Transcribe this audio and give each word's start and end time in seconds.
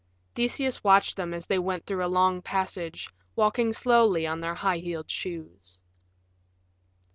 Theseus 0.33 0.83
watched 0.83 1.15
them 1.15 1.31
as 1.31 1.45
they 1.45 1.59
went 1.59 1.85
through 1.85 2.03
a 2.03 2.07
long 2.09 2.41
passage, 2.41 3.11
walking 3.35 3.71
slowly 3.71 4.25
on 4.25 4.39
their 4.39 4.55
high 4.55 4.79
heeled 4.79 5.11
shoes. 5.11 5.79